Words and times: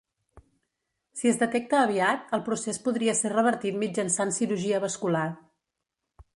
Si 1.21 1.29
es 1.31 1.37
detecta 1.41 1.81
aviat, 1.87 2.25
el 2.39 2.43
procés 2.49 2.81
podria 2.87 3.17
ser 3.21 3.33
revertit 3.35 3.79
mitjançant 3.85 4.35
cirurgia 4.41 4.83
vascular. 4.89 5.25